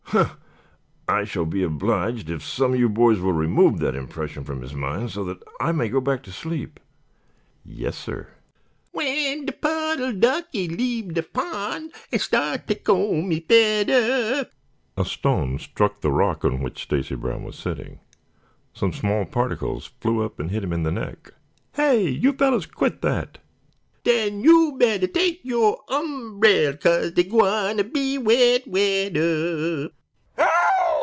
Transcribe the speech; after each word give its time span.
"Humph! 0.03 0.35
I 1.07 1.23
shall 1.23 1.45
be 1.45 1.63
obliged 1.63 2.29
if 2.29 2.43
some 2.43 2.73
of 2.73 2.79
you 2.79 2.89
boys 2.89 3.21
will 3.21 3.31
remove 3.31 3.79
that 3.79 3.95
impression 3.95 4.43
from 4.43 4.61
his 4.61 4.73
mind 4.73 5.11
so 5.11 5.23
that 5.23 5.41
I 5.61 5.71
may 5.71 5.87
go 5.87 6.01
back 6.01 6.21
to 6.23 6.33
sleep." 6.33 6.81
"Yes, 7.63 7.97
sir." 7.97 8.27
"W'en 8.93 9.45
de 9.45 9.53
puddle 9.53 10.11
duck 10.11 10.47
'e 10.53 10.67
leave 10.67 11.13
de 11.13 11.23
pon' 11.23 11.91
En 12.11 12.19
start 12.19 12.67
to 12.67 12.75
comb 12.75 13.31
e 13.31 13.39
fedder" 13.39 14.49
A 14.97 15.05
stone 15.05 15.57
struck 15.57 16.01
the 16.01 16.11
rock 16.11 16.43
on 16.43 16.59
which 16.61 16.83
Stacy 16.83 17.15
Brown 17.15 17.43
was 17.43 17.57
sitting. 17.57 18.01
Some 18.73 18.91
small 18.91 19.23
particles 19.23 19.85
flew 20.01 20.23
up 20.25 20.41
and 20.41 20.51
hit 20.51 20.63
him 20.65 20.73
in 20.73 20.83
the 20.83 20.91
neck. 20.91 21.31
"Hey, 21.71 22.09
you 22.09 22.33
fellows 22.33 22.65
quit 22.65 23.01
that!" 23.01 23.37
"Den 24.03 24.41
yo' 24.41 24.73
bettah 24.77 25.07
take 25.07 25.39
yo' 25.43 25.77
umbrell, 25.87 26.75
Kase 26.75 27.11
dey's 27.11 27.29
gwine 27.31 27.77
to 27.77 27.85
be 27.85 28.17
wet 28.17 28.67
wedder." 28.67 29.91